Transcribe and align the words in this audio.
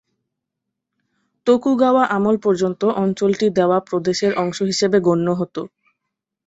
Tokugawa 1.47 2.03
আমল 2.15 2.35
পর্যন্ত 2.37 2.81
অঞ্চলটি 3.01 3.47
দেওয়া 3.57 3.77
প্রদেশের 3.87 4.31
অংশ 4.43 4.57
হিসেবে 4.71 4.97
গণ্য 5.07 5.27
হত। 5.39 5.55